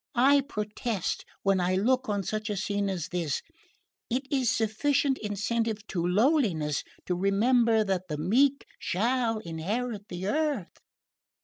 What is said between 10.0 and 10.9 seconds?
the earth!"